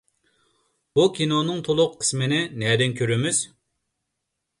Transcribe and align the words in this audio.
بۇ 0.99 1.03
كىنونىڭ 1.17 1.59
تولۇق 1.67 1.93
قىسمىنى 1.99 2.39
نەدىن 2.63 2.97
كۆرىمىز؟ 3.01 3.43